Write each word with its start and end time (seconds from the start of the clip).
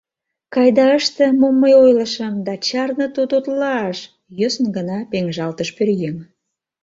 Кай 0.53 0.69
да 0.77 0.85
ыште, 0.99 1.25
мом 1.39 1.55
мый 1.61 1.73
ойлышым, 1.83 2.33
да 2.45 2.53
чарне 2.67 3.07
тототлаш!— 3.15 3.97
йӧсын 4.39 4.67
гына 4.77 4.97
пеҥыжалтыш 5.11 5.69
Пӧръеҥ. 5.75 6.17